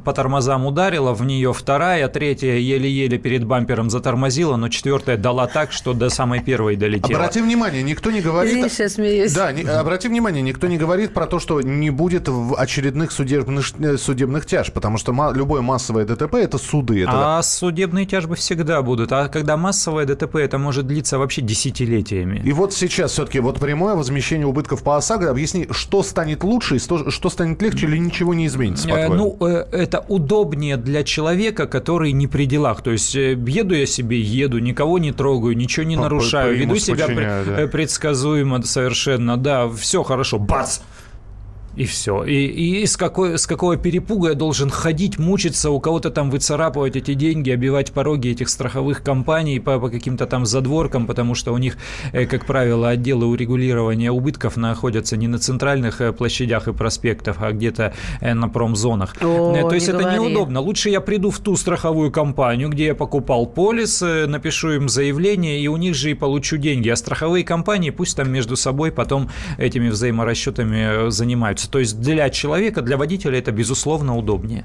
[0.04, 5.72] по тормозам ударила, в нее вторая, третья еле-еле перед бампером затормозила, но четвертая дала так,
[5.72, 7.18] что до самой первой долетела.
[7.18, 8.52] Обрати внимание, никто не говорит...
[8.52, 9.32] Извините, я смеюсь.
[9.32, 13.96] Да, не, обрати внимание, никто не говорит про то, что не будет очередных судебных, э,
[13.96, 17.02] судебных тяж, потому что ма- любое массовое ДТП– это суды.
[17.02, 17.38] Это...
[17.38, 22.42] А судебные тяжбы всегда будут, а когда массовое ДТП, это может длиться вообще десятилетиями.
[22.44, 27.10] И вот сейчас все-таки вот прямое возмещение убытков по ОСАГО, объясни, что станет лучше, что,
[27.10, 29.36] что станет легче или ничего не изменится, по-твоему?
[29.40, 32.82] Ну, э, это удобнее для человека, который не при делах.
[32.82, 36.56] То есть э, еду я себе, еду, никого не трогаю, ничего не По- нарушаю, по-
[36.56, 37.06] по веду себя
[37.46, 37.66] да.
[37.66, 40.80] предсказуемо совершенно, да, все хорошо, бац!
[41.78, 42.24] И все.
[42.24, 42.46] И,
[42.80, 47.14] и с, какой, с какого перепуга я должен ходить, мучиться, у кого-то там выцарапывать эти
[47.14, 51.76] деньги, обивать пороги этих страховых компаний по, по каким-то там задворкам, потому что у них,
[52.12, 57.52] э, как правило, отделы урегулирования убытков находятся не на центральных э, площадях и проспектах, а
[57.52, 59.14] где-то э, на промзонах.
[59.22, 60.16] О, То есть не это говори.
[60.16, 60.58] неудобно.
[60.58, 65.68] Лучше я приду в ту страховую компанию, где я покупал полис, напишу им заявление, и
[65.68, 66.88] у них же и получу деньги.
[66.88, 71.10] А страховые компании пусть там между собой потом этими взаиморасчетами э,
[71.68, 71.70] занимаются.
[71.70, 74.64] То есть для человека, для водителя это безусловно удобнее.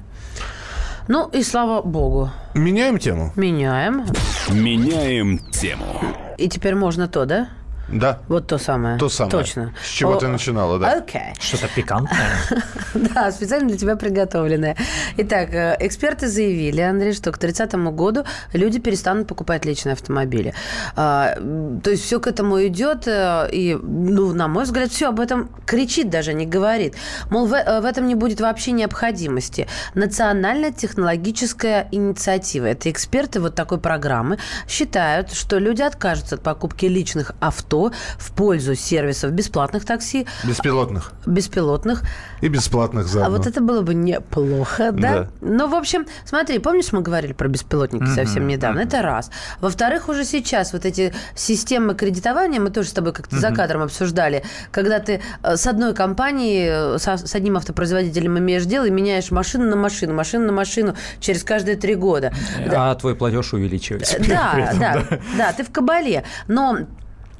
[1.08, 2.30] Ну и слава богу.
[2.54, 3.32] Меняем тему?
[3.36, 4.06] Меняем.
[4.50, 6.00] Меняем тему.
[6.38, 7.48] И теперь можно то, да?
[7.88, 8.18] Да.
[8.28, 8.98] Вот то самое.
[8.98, 9.30] То самое.
[9.30, 9.74] Точно.
[9.82, 10.92] С чего О, ты начинала, да?
[10.92, 11.34] Окей.
[11.38, 12.30] Что-то пикантное.
[12.94, 14.76] Да, специально для тебя приготовленное.
[15.16, 20.54] Итак, э, эксперты заявили, Андрей, что к 30 году люди перестанут покупать личные автомобили.
[20.94, 21.34] А,
[21.82, 25.50] То есть все к этому идет, э, и, ну, на мой взгляд, все об этом
[25.66, 26.94] кричит даже, не говорит.
[27.30, 29.66] Мол, в, э, в этом не будет вообще необходимости.
[29.94, 32.66] Национальная технологическая инициатива.
[32.66, 37.73] Это эксперты вот такой программы считают, что люди откажутся от покупки личных авто
[38.18, 41.12] в пользу сервисов бесплатных такси, Беспилотных.
[41.26, 42.02] беспилотных,
[42.40, 43.36] И бесплатных а заодно.
[43.38, 45.12] вот это было бы неплохо, да?
[45.14, 45.30] Да.
[45.40, 48.80] Ну, в общем, смотри, помнишь, мы говорили про беспилотники совсем недавно?
[48.80, 49.30] Это раз.
[49.60, 54.44] Во-вторых, уже сейчас вот эти системы кредитования, мы тоже с тобой как-то за кадром обсуждали,
[54.70, 59.30] когда ты э, с одной компанией, э, со- с одним автопроизводителем имеешь дело и меняешь
[59.30, 62.32] машину на машину, машину на машину через каждые три года.
[62.70, 64.16] А твой платеж увеличивается.
[64.16, 65.02] при Да, этом, да,
[65.38, 66.24] да, ты в кабале.
[66.48, 66.86] Но а,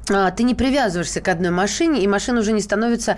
[0.05, 3.17] ты не привязываешься к одной машине, и машина уже не становится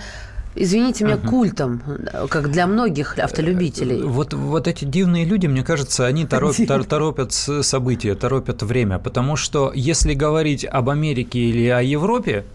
[0.56, 1.82] извините меня, культом,
[2.30, 4.02] как для многих автолюбителей.
[4.02, 9.00] Вот, вот эти дивные люди, мне кажется, они торопят, тор- торопят события, торопят время.
[9.00, 12.46] Потому что если говорить об Америке или о Европе,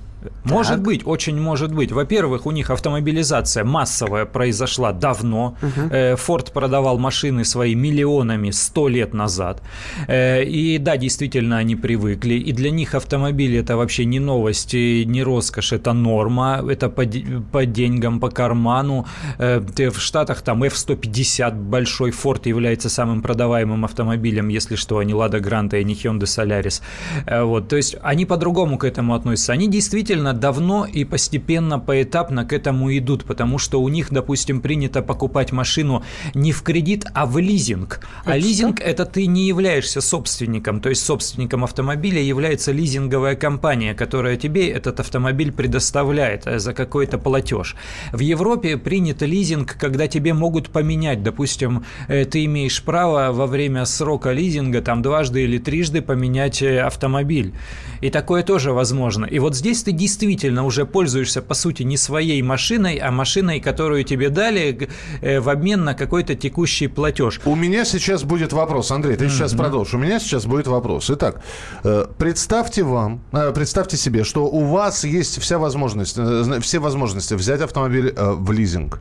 [0.45, 1.93] может быть, очень может быть.
[1.93, 5.57] Во-первых, у них автомобилизация массовая произошла давно.
[5.91, 9.63] Э, Форд продавал машины свои миллионами сто лет назад.
[10.09, 12.35] Э, И да, действительно, они привыкли.
[12.35, 16.63] И для них автомобиль это вообще не новость, не роскошь, это норма.
[16.71, 17.05] Это по,
[17.53, 19.07] по деньгам, по карману.
[19.39, 25.15] Э, В Штатах там F-150 большой Форд является самым продаваемым автомобилем, если что, а не
[25.15, 26.83] Лада Гранта и не Hyundai Solaris.
[27.27, 29.53] Э, Вот, то есть они по-другому к этому относятся.
[29.53, 35.03] Они действительно давно и постепенно, поэтапно к этому идут, потому что у них, допустим, принято
[35.03, 36.03] покупать машину
[36.35, 38.01] не в кредит, а в лизинг.
[38.25, 43.95] А Это лизинг– это ты не являешься собственником, то есть собственником автомобиля является лизинговая компания,
[43.95, 47.77] которая тебе этот автомобиль предоставляет э, за какой-то платеж.
[48.13, 53.85] В Европе принят лизинг, когда тебе могут поменять, допустим, э, ты имеешь право во время
[53.85, 57.55] срока лизинга там дважды или трижды поменять э, автомобиль.
[58.01, 59.25] И такое тоже возможно.
[59.25, 64.03] И вот здесь ты действительно уже пользуешься, по сути, не своей машиной, а машиной, которую
[64.05, 64.89] тебе дали
[65.21, 67.41] э, в обмен на какой-то текущий платеж.
[67.45, 69.95] У меня сейчас будет вопрос, Андрей, ты сейчас продолжишь.
[69.95, 71.11] У меня сейчас будет вопрос.
[71.11, 71.41] Итак,
[71.85, 76.19] э, представьте вам, э, представьте себе, что у вас есть вся возможность,
[76.63, 79.01] все возможности взять автомобиль в лизинг,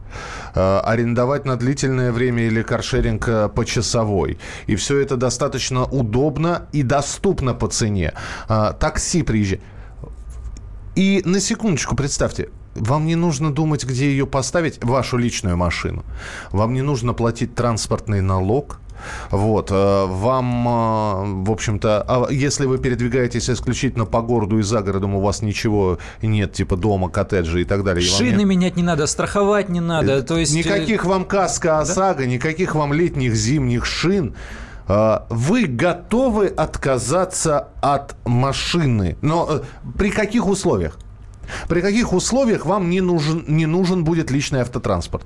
[0.53, 4.37] арендовать на длительное время или каршеринг почасовой.
[4.67, 8.13] И все это достаточно удобно и доступно по цене.
[8.79, 9.61] Такси приезжает.
[10.95, 16.03] И на секундочку представьте, вам не нужно думать, где ее поставить, вашу личную машину.
[16.51, 18.79] Вам не нужно платить транспортный налог.
[19.31, 24.81] Вот, э, вам, э, в общем-то, а если вы передвигаетесь исключительно по городу и за
[24.81, 28.03] городом, у вас ничего нет, типа дома, коттеджа и так далее.
[28.05, 30.21] Шины не- менять не надо, страховать не надо.
[30.21, 34.35] То есть, э, Никаких вам каска ОСАГО, никаких вам летних зимних шин.
[34.93, 39.15] А, Вы готовы отказаться от машины.
[39.21, 39.61] Но э,
[39.97, 40.97] при каких условиях?
[41.69, 45.25] При каких условиях вам не нужен, не нужен будет личный автотранспорт?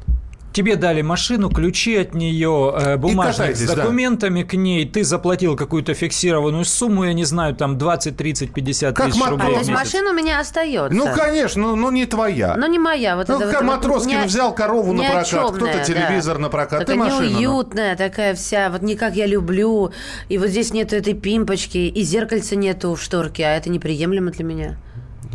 [0.56, 3.76] Тебе дали машину, ключи от нее, э, бумажник с катайтесь, да.
[3.76, 8.96] документами к ней, ты заплатил какую-то фиксированную сумму, я не знаю, там 20, 30, 50
[8.96, 9.34] Как тысяч мотор.
[9.34, 10.98] А, рублей то в есть машина у меня остается.
[10.98, 12.56] Ну, конечно, ну, ну не твоя.
[12.56, 13.18] Но не моя.
[13.18, 15.84] Вот Ну, это как вот- Матроскин не- взял корову на прокат, кто-то да.
[15.84, 17.39] телевизор на прокат, ты Такая машину, ну.
[17.41, 19.91] неуютная, такая вся, вот не как я люблю.
[20.30, 24.46] И вот здесь нету этой пимпочки, и зеркальца нету в шторке, а это неприемлемо для
[24.46, 24.78] меня.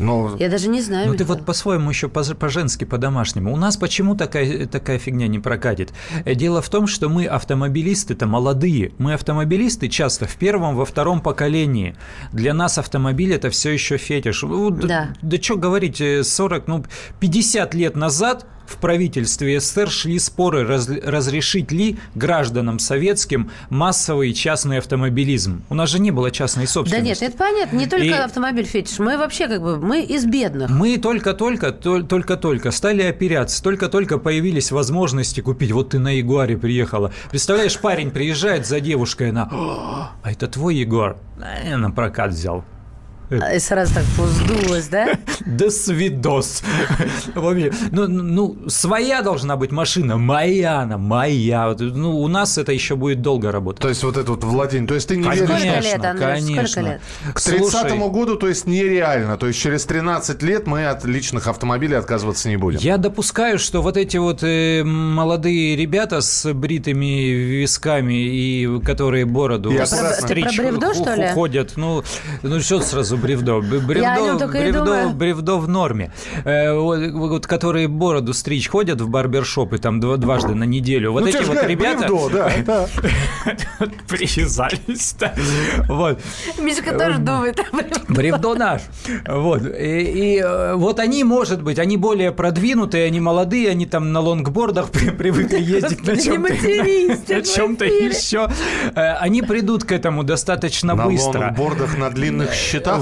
[0.01, 1.09] Ну, Я даже не знаю.
[1.09, 3.53] Ну ты вот по-своему еще по- по-женски, по-домашнему.
[3.53, 5.93] У нас почему такая, такая фигня не прокатит?
[6.25, 8.93] Э, Дело в том, что мы автомобилисты-то молодые.
[8.99, 11.95] Мы автомобилисты часто в первом, во втором поколении.
[12.33, 14.43] Для нас автомобиль это все еще фетиш.
[14.43, 15.11] Ну, Да.
[15.23, 16.85] Да что говорить, э, 40, ну
[17.21, 24.79] 50 лет назад в правительстве СССР шли споры, раз, разрешить ли гражданам советским массовый частный
[24.79, 25.63] автомобилизм.
[25.69, 27.03] У нас же не было частной собственности.
[27.21, 27.77] Да нет, это понятно.
[27.77, 28.99] Не только И- автомобиль фетиш.
[29.01, 30.71] Мы вообще как бы, мы из бедных.
[30.71, 35.73] Мы только-только, тол- только-только стали оперяться, только-только появились возможности купить.
[35.73, 37.13] Вот ты на Ягуаре приехала.
[37.31, 41.17] Представляешь, парень приезжает за девушкой, она, «О, а это твой Ягуар?
[41.67, 42.65] Я на прокат взял.
[43.31, 45.09] И сразу так вздулось, да?
[45.47, 46.63] До свидос.
[47.35, 51.75] Ну, ну, своя должна быть машина, моя она, моя.
[51.79, 53.81] Ну, у нас это еще будет долго работать.
[53.81, 54.89] То есть вот это вот владение.
[54.89, 56.41] То есть ты не веришь, Сколько Конечно, лет, Андрей?
[56.41, 56.81] Сколько конечно.
[56.81, 57.01] лет?
[57.35, 59.37] К 30 Слушай, году, то есть нереально.
[59.37, 62.81] То есть через 13 лет мы от личных автомобилей отказываться не будем.
[62.81, 69.71] Я допускаю, что вот эти вот э, молодые ребята с бритыми висками и которые бороду
[69.71, 71.29] И стричь Ты про бревдо, что ли?
[71.29, 72.03] ходят, ну,
[72.43, 73.61] ну что сразу бревдо?
[73.61, 75.11] Бревдо, Я о нем только и бревдо, думаю.
[75.11, 76.13] бревдо в норме.
[76.45, 81.13] Э, вот, вот которые бороду стричь ходят в барбершопы там два- дважды на неделю.
[81.13, 82.87] Вот ну, эти вот говорят, ребята бревдо, да,
[84.09, 85.15] привязались.
[85.89, 86.19] Вот.
[86.59, 88.03] Мишка тоже думает об этом.
[88.15, 88.83] Бревдо наш.
[89.27, 89.63] Вот.
[89.67, 94.21] И, и, э, вот они, может быть, они более продвинутые, они молодые, они там на
[94.21, 96.53] лонгбордах при- привыкли ездить на чем-то,
[97.35, 98.51] на в чем-то еще.
[98.95, 101.41] Э, Они придут к этому достаточно На быстро.
[101.41, 102.55] лонгбордах, на длинных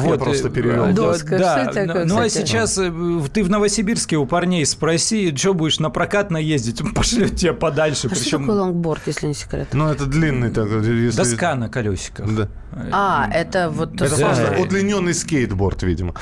[0.08, 0.86] я Вот, просто э, перевел.
[0.86, 1.62] да, Доска, да.
[1.62, 2.92] что это такое, Ну, а сейчас э,
[3.32, 8.08] ты в Новосибирске у парней спроси, что будешь на прокат наездить, пошлют тебя подальше.
[8.10, 9.68] А что Причем такое лонгборд, если не секрет?
[9.72, 10.84] Ну, это длинный такой.
[10.86, 11.16] Если...
[11.16, 12.34] доска на колесиках.
[12.34, 12.48] Да.
[12.92, 14.26] А, это вот то Это Да.
[14.26, 16.14] просто удлиненный скейтборд, видимо.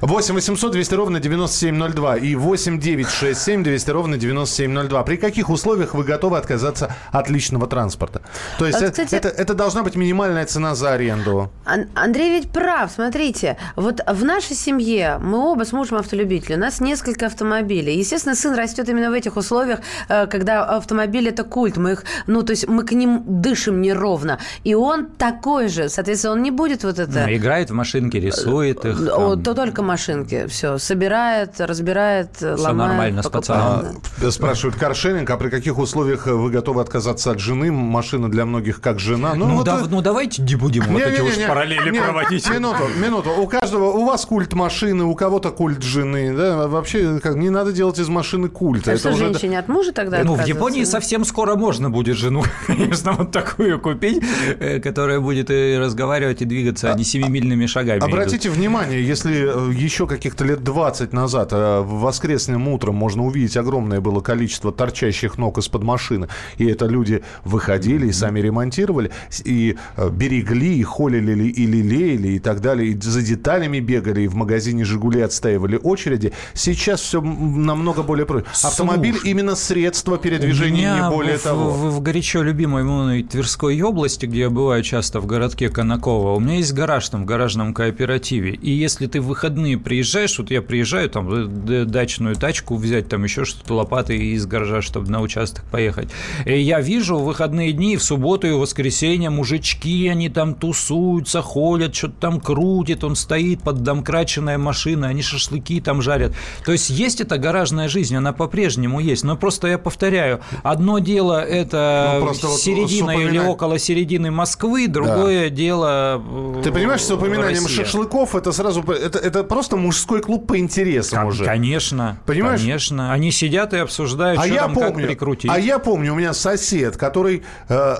[0.00, 5.02] 8 800 200 ровно 9702 и 8 967 200 ровно 9702.
[5.02, 8.22] При каких условиях вы готовы отказаться от личного транспорта?
[8.58, 11.50] То есть Вот, это, кстати- это, это должна быть минимальная цена за аренду.
[11.64, 16.58] Ан- Андрей ведь прав, смотрите, вот в нашей семье мы оба с мужем автолюбители, у
[16.58, 17.96] нас несколько автомобилей.
[17.98, 22.42] Естественно, сын растет именно в этих условиях, э, когда автомобиль это культ, мы их, ну
[22.42, 26.84] то есть мы к ним дышим неровно, и он такой же, соответственно, он не будет
[26.84, 27.24] вот это.
[27.26, 29.00] Ну, играет в машинки, рисует их.
[29.00, 29.42] О, там.
[29.42, 33.82] то только машинки, все, собирает, разбирает, Всё ломает, нормально с покупает.
[33.82, 34.02] пацаном.
[34.26, 37.70] А, спрашивают каршеринг, а при каких условиях вы готовы отказаться от жены?
[37.72, 39.34] Машина для многих как жена.
[39.34, 42.48] Ну, вот, да- э, ну, давайте не будем вот эти уж Не-не-не, параллели не, проводить.
[42.50, 43.30] Минуту, минуту.
[43.38, 46.34] У каждого, у вас культ машины, у кого-то культ жены.
[46.36, 46.68] Да?
[46.68, 48.86] Вообще, как, не надо делать из машины культ.
[48.88, 50.44] А Это что уже- женщине от мужа тогда Ну, в?
[50.46, 54.22] Японии совсем скоро можно будет жену, конечно, вот такую купить,
[54.58, 57.98] э, которая будет и разговаривать, и двигаться, а не семимильными шагами.
[57.98, 58.08] идут.
[58.08, 63.56] Обратите внимание, если э, еще каких-то лет 20 назад э, в воскресным утром можно увидеть
[63.56, 69.10] огромное было количество торчащих ног из-под машины, и это люди выходили и сами ремонтировали,
[69.44, 74.22] и э, берегли, и холили ли- и лелеяли, и так далее, и за деталями бегали,
[74.22, 76.32] и в магазине «Жигули» отстаивали очереди.
[76.54, 78.48] Сейчас все намного более просто.
[78.62, 81.70] Автомобиль Слушай, именно средство передвижения, не более в, того.
[81.70, 86.40] В, в горячо любимой мной Тверской области, где я бываю часто в городке Конаково, у
[86.40, 88.52] меня есть гараж там в гаражном кооперативе.
[88.52, 91.28] И если ты в выходные приезжаешь, вот я приезжаю там
[91.68, 96.10] э, дачную тачку взять, там еще что-то, лопаты из гаража, чтобы на участок поехать.
[96.46, 101.42] И я вижу в выходные дни, в субботу и в воскресенье мужички, они там тусуются,
[101.42, 106.32] ходят, что-то там крутит, он стоит под домкраченная машина, они шашлыки там жарят.
[106.64, 109.24] То есть есть эта гаражная жизнь, она по-прежнему есть.
[109.24, 114.86] Но просто я повторяю, одно дело это Ну, вот середина с или около середины Москвы,
[114.86, 116.20] другое дело
[116.58, 117.84] э, Ты понимаешь, с упоминанием Россия.
[117.84, 121.44] шашлыков это сразу это, это просто мужской клуб по интересам Кон- уже.
[121.46, 122.60] Конечно, Понимаешь?
[122.60, 123.12] конечно.
[123.12, 125.50] Они сидят и обсуждают, А что я там как помню, прикрутить.
[125.50, 127.94] а я помню, у меня сосед, который э,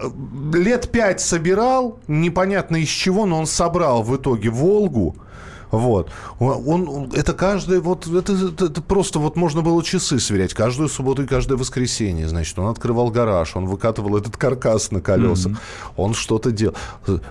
[0.53, 5.17] лет пять собирал, непонятно из чего, но он собрал в итоге Волгу.
[5.71, 6.11] Вот.
[6.39, 10.55] Он, это каждый, вот, это, это- это просто вот можно было часы сверять.
[10.55, 15.53] Каждую субботу и каждое воскресенье, значит, он открывал гараж, он выкатывал этот каркас на колесах,
[15.97, 16.75] он что-то делал.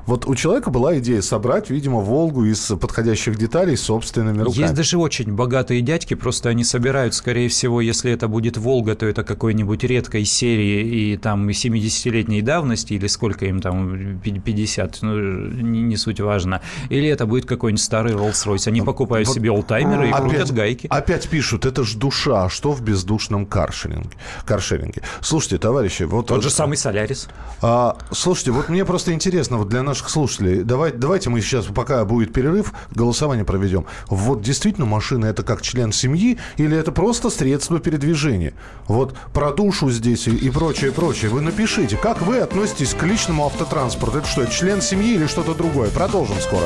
[0.06, 4.62] Вот у человека была идея собрать, видимо, Волгу из подходящих деталей собственными руками.
[4.64, 9.06] Есть даже очень богатые дядьки, просто они собирают, скорее всего, если это будет «Волга», то
[9.06, 15.18] это какой-нибудь редкой серии и там 70-летней давности, или сколько им там, пи- 50, ну,
[15.18, 16.62] не, не суть важно.
[16.90, 18.68] Или это будет какой-нибудь старый Rolls-Royce.
[18.68, 20.88] Они покупают Вот себе олдтаймеры и крутят гайки.
[20.90, 24.10] Опять пишут, это ж душа, а что в бездушном каршеринге?
[24.46, 25.02] каршеринге?
[25.22, 26.28] Слушайте, товарищи, вот...
[26.28, 27.28] Тот же самый «Солярис».
[27.62, 32.04] А, слушайте, вот мне просто интересно, вот для наших слушателей, давай, давайте мы сейчас, пока
[32.06, 33.86] будет перерыв, голосование проведем.
[34.08, 38.54] Вот действительно машина это как член семьи или это просто средство передвижения?
[38.88, 41.32] Вот про душу здесь и, и прочее, прочее.
[41.32, 44.20] Вы напишите, как вы относитесь к личному автотранспорту?
[44.20, 45.90] Это что, член семьи или что-то другое?
[45.90, 46.66] Продолжим скоро.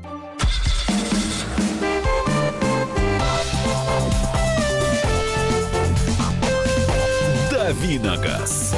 [7.71, 8.75] Давиногаз.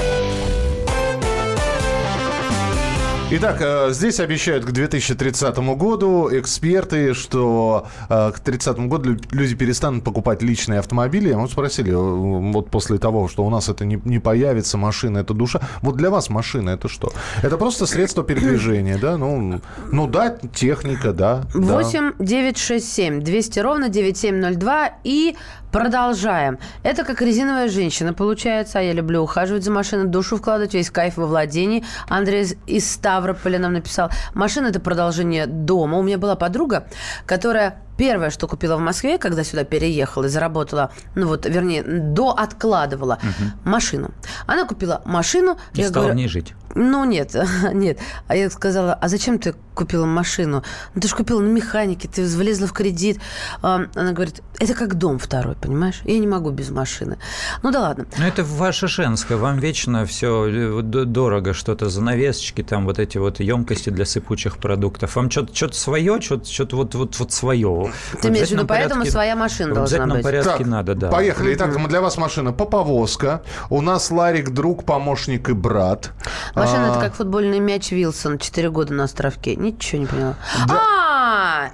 [3.32, 9.56] Итак, э, здесь обещают к 2030 году эксперты, что э, к 30 году лю- люди
[9.56, 11.34] перестанут покупать личные автомобили.
[11.34, 15.34] Мы спросили, э, вот после того, что у нас это не, не появится, машина это
[15.34, 15.62] душа.
[15.82, 17.12] Вот для вас машина это что?
[17.42, 19.18] Это просто средство передвижения, да?
[19.18, 19.60] Ну,
[19.92, 21.46] ну да, техника, да.
[21.56, 21.82] да.
[21.82, 25.36] 8 9 6 7 200 ровно 9702 и
[25.74, 26.60] продолжаем.
[26.84, 28.80] Это как резиновая женщина получается.
[28.80, 31.84] А я люблю ухаживать за машиной, душу вкладывать, весь кайф во владении.
[32.08, 34.10] Андрей из- Ставрополя нам написал.
[34.36, 35.98] Машина– это продолжение дома.
[35.98, 36.86] У меня была подруга,
[37.26, 42.32] которая первое, что купила в Москве, когда сюда переехала и заработала, ну вот, вернее, до
[42.32, 43.20] откладывала
[43.64, 44.12] машину.
[44.46, 45.58] Она купила машину.
[45.74, 46.54] И я стал говорю, в ней жить.
[46.76, 47.36] ну, нет,
[47.74, 48.00] нет.
[48.28, 50.64] А я сказала, а зачем ты купила машину?
[50.94, 53.20] Ну, ты же купила на механике, ты влезла в кредит.
[53.62, 56.02] А, Она говорит, это как дом второй, понимаешь?
[56.04, 57.18] Я не могу без машины.
[57.64, 58.06] Ну, да ладно.
[58.18, 59.38] Ну, это ваше женское.
[59.38, 65.16] Вам вечно все дорого, что-то занавесочки, там вот эти вот емкости для сыпучих продуктов.
[65.16, 67.93] Вам что-то свое, что-то вот, вот, вот свое.
[68.22, 70.24] Ты имеешь в виду, поэтому своя машина должна быть.
[70.24, 71.10] порядке Так, надо, да.
[71.10, 71.54] Поехали.
[71.56, 73.42] Итак, для вас машина поповозка.
[73.70, 76.12] У нас Ларик друг, помощник и брат.
[76.56, 78.38] Машина А, это как футбольный мяч Вилсон.
[78.38, 79.56] Четыре года на островке.
[79.56, 80.36] Ничего не поняла.
[80.70, 81.70] А,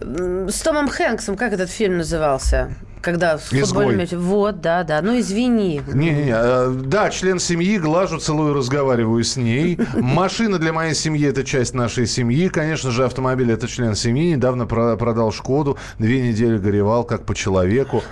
[0.00, 2.74] м, с Томом Хэнксом, как этот фильм назывался?
[3.00, 4.20] Когда футбольным мячом.
[4.20, 5.00] Вот, да, да.
[5.02, 5.80] Ну, извини.
[5.86, 9.78] Не-не-не, э, да, член семьи, глажу, целую, разговариваю с ней.
[9.94, 12.48] Машина для моей семьи– это часть нашей семьи.
[12.48, 14.32] Конечно же, автомобиль– это член семьи.
[14.32, 18.02] Недавно про- продал «Шкоду», две недели горевал, как по человеку.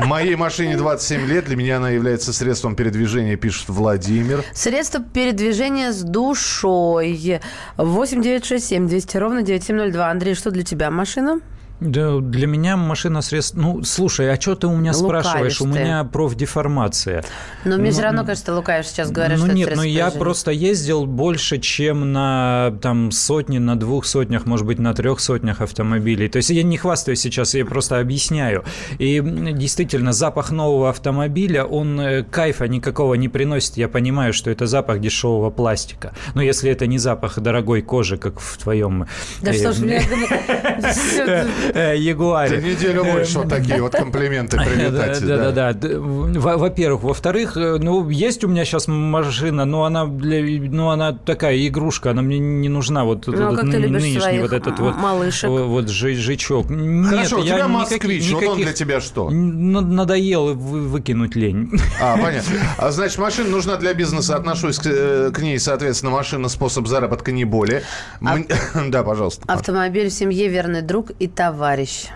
[0.00, 4.44] Моей машине 27 лет, для меня она является средством передвижения, пишет Владимир.
[4.54, 7.40] Средство передвижения с душой.
[7.76, 10.08] 8 9 6 7 200 ровно 9702.
[10.08, 11.40] Андрей, что для тебя машина?
[11.80, 13.54] Да, для меня машина средств...
[13.54, 15.60] Ну, слушай, а что ты у меня Лукавишь спрашиваешь?
[15.60, 15.70] У ты.
[15.70, 17.24] меня профдеформация.
[17.64, 18.86] Но мне Ну, все равно, кажется, ты лукавишь.
[18.86, 23.58] Сейчас говорят, ну что нет, это ну я просто ездил больше, чем на там сотни,
[23.58, 26.28] на двух сотнях, может быть, на трех сотнях автомобилей.
[26.28, 28.64] То есть я не хвастаюсь сейчас, я просто объясняю.
[28.98, 29.22] И
[29.52, 33.76] действительно, запах нового автомобиля, он э, кайфа никакого не приносит.
[33.76, 36.12] Я понимаю, что это запах дешевого пластика.
[36.34, 39.06] Но если это не запах дорогой кожи, как в твоем...
[39.42, 40.02] Да что ж мне...
[41.18, 42.60] э, Ягуаре.
[42.60, 45.20] За неделю больше вот такие вот комплименты прилетать.
[45.26, 45.72] Да, да, да.
[45.72, 45.88] да.
[45.98, 47.02] Во- Во-первых.
[47.02, 50.40] Во-вторых, э, ну, есть у меня сейчас машина, но она, для,
[50.70, 53.04] ну, она такая игрушка, она мне не нужна.
[53.04, 55.50] Вот Ну, а ты нынешний вот этот вот, малышек?
[55.50, 56.70] вот, вот жи- жичок.
[56.70, 59.28] Нет, Хорошо, у я тебя никаких- москвич, вот он для тебя что?
[59.30, 61.70] Н- Надоело вы- выкинуть лень.
[62.00, 62.54] А, понятно.
[62.78, 64.36] А, значит, машина нужна для бизнеса.
[64.36, 67.82] Отношусь к, э, к ней, соответственно, машина способ заработка не более.
[68.24, 68.36] А
[68.88, 69.42] Да, пожалуйста.
[69.46, 71.26] Автомобиль в семье верный друг и
[71.58, 72.08] товарищ.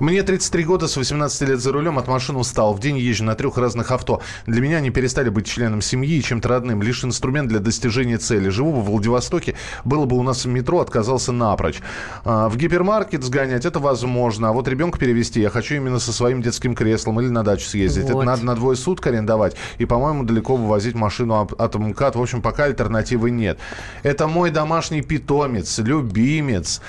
[0.00, 2.74] Мне 33 года, с 18 лет за рулем, от машины устал.
[2.74, 4.20] В день езжу на трех разных авто.
[4.46, 6.82] Для меня они перестали быть членом семьи и чем-то родным.
[6.82, 8.48] Лишь инструмент для достижения цели.
[8.48, 9.54] Живу во Владивостоке.
[9.84, 11.80] Было бы у нас в метро, отказался напрочь.
[12.24, 14.48] А, В гипермаркет сгонять это возможно.
[14.48, 18.04] А вот ребенка перевести я хочу именно со своим детским креслом или на дачу съездить.
[18.04, 18.10] Вот.
[18.10, 19.56] Это надо на двое суток арендовать.
[19.78, 22.16] И, по-моему, далеко вывозить машину от- МКАД.
[22.16, 23.58] В общем, пока альтернативы нет.
[24.02, 26.80] Это мой домашний питомец, любимец.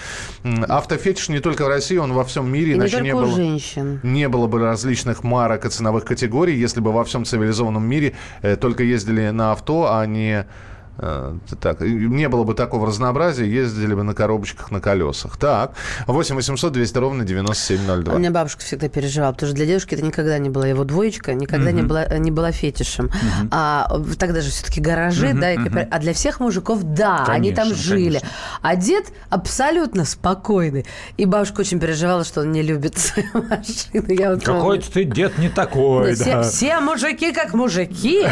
[0.43, 2.72] Автофетиш не только в России, он во всем мире.
[2.73, 3.99] И не иначе не у было, женщин.
[4.03, 8.55] не было бы различных марок и ценовых категорий, если бы во всем цивилизованном мире э,
[8.55, 10.45] только ездили на авто, а не...
[10.97, 15.37] э, так, не было бы такого разнообразия, ездили бы на коробочках на колесах.
[15.37, 15.73] Так,
[16.07, 18.13] 8 800 200 ровно 9702.
[18.13, 21.33] У меня бабушка всегда переживала, потому что для девушки это никогда не была его двоечка,
[21.33, 21.87] никогда не, Мгм.
[21.87, 23.09] была, не была фетишем.
[23.51, 25.87] А в- тогда же все-таки гаражи, Мгм, да, и кооператив.
[25.91, 28.03] а для всех мужиков, да, они там Конечно, жили.
[28.19, 28.29] конечно.
[28.61, 30.85] А дед абсолютно спокойный.
[31.17, 34.05] И бабушка очень переживала, что он не любит свою машину.
[34.13, 34.43] Я вот.
[34.43, 36.43] Какой-то ты дед не такой, все, да.
[36.43, 38.25] все мужики как мужики,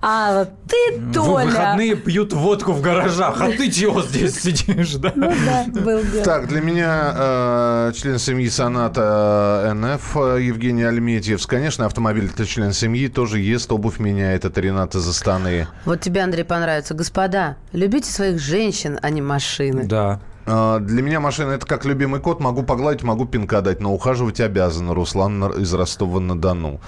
[0.00, 1.46] а вот ты, Толя...
[1.46, 5.12] выходные пьют водку в гаражах, а ты чего здесь сидишь, да?
[5.14, 6.24] Ну да, был дело.
[6.24, 11.46] Так, для меня э, член семьи Соната э, НФ э, Евгений Альметьев.
[11.46, 14.46] Конечно, автомобиль это член семьи, тоже ест, обувь меняет.
[14.46, 15.68] Это Рената Застаны.
[15.84, 16.94] Вот тебе, Андрей, понравится.
[16.94, 19.84] Господа, любите своих женщин, а не машины.
[19.84, 20.18] Да.
[20.46, 22.40] Э, Для меня машина это как любимый кот.
[22.40, 24.90] Могу погладить, могу пинка дать, но ухаживать обязан.
[24.90, 26.80] Руслан из Ростова-на-Дону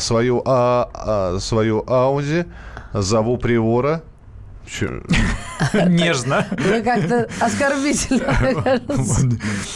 [0.00, 2.44] свою, а, а, свою Ауди,
[2.94, 4.00] зову Приора.
[5.86, 6.46] Нежно.
[6.84, 8.80] Как-то оскорбительно.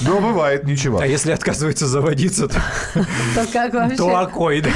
[0.00, 0.98] Ну, бывает, ничего.
[1.00, 2.54] А если отказывается заводиться, то,
[3.34, 4.10] То как то вообще?
[4.12, 4.60] окой.
[4.60, 4.70] да.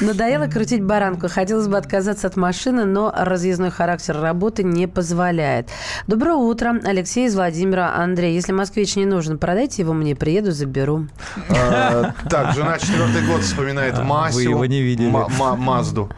[0.00, 1.28] Надоело крутить баранку.
[1.28, 5.68] Хотелось бы отказаться от машины, но разъездной характер работы не позволяет.
[6.06, 6.80] Доброе утро.
[6.84, 7.94] Алексей из Владимира.
[7.94, 11.06] Андрей, если москвич не нужен, продайте его мне, приеду, заберу.
[11.48, 14.34] А, Так, жена четвертый год вспоминает Масю.
[14.36, 15.08] вы его не видели.
[15.10, 16.10] Ма- ма- Мазду.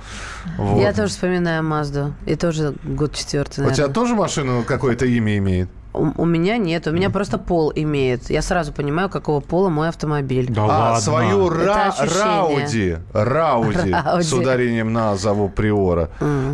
[0.58, 0.80] Вот.
[0.80, 2.14] Я тоже вспоминаю Мазду.
[2.26, 3.94] И тоже год четвертый, У тебя наверное.
[3.94, 5.68] тоже машина какое-то имя имеет?
[5.94, 6.86] У, у меня нет.
[6.86, 8.30] У меня просто пол имеет.
[8.30, 10.46] Я сразу понимаю, какого пола мой автомобиль.
[10.48, 11.00] Да а, ладно.
[11.00, 11.94] свою Ра-.
[11.98, 12.96] Рауди.
[13.12, 13.90] Рауди.
[13.92, 14.22] Рауди.
[14.24, 16.08] С ударением на зову Приора.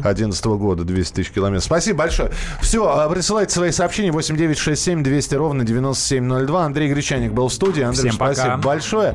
[0.05, 1.65] 11 года, 200 тысяч километров.
[1.65, 2.33] Спасибо большое.
[2.61, 4.11] Все, присылайте свои сообщения.
[4.11, 6.65] 8967 200 ровно 9702.
[6.65, 7.83] Андрей Гречаник был в студии.
[7.83, 8.35] Андрей, Всем пока.
[8.35, 9.15] спасибо большое.